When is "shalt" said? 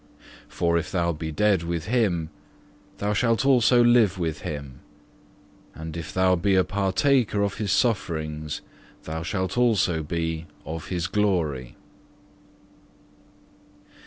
3.13-3.45, 9.21-9.53